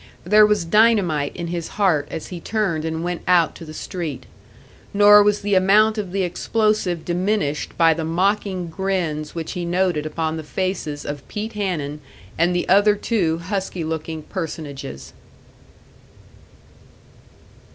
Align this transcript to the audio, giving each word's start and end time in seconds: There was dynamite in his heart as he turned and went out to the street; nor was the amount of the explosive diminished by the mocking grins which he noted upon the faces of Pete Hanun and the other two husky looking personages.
There 0.23 0.47
was 0.47 0.65
dynamite 0.65 1.35
in 1.35 1.45
his 1.49 1.67
heart 1.77 2.07
as 2.09 2.29
he 2.29 2.39
turned 2.39 2.85
and 2.85 3.03
went 3.03 3.21
out 3.27 3.53
to 3.53 3.65
the 3.65 3.71
street; 3.75 4.25
nor 4.95 5.21
was 5.21 5.41
the 5.41 5.53
amount 5.53 5.99
of 5.99 6.11
the 6.11 6.23
explosive 6.23 7.05
diminished 7.05 7.77
by 7.77 7.93
the 7.93 8.03
mocking 8.03 8.67
grins 8.69 9.35
which 9.35 9.51
he 9.51 9.63
noted 9.63 10.07
upon 10.07 10.37
the 10.37 10.43
faces 10.43 11.05
of 11.05 11.27
Pete 11.27 11.53
Hanun 11.53 12.01
and 12.35 12.55
the 12.55 12.67
other 12.67 12.95
two 12.95 13.37
husky 13.37 13.83
looking 13.83 14.23
personages. 14.23 15.13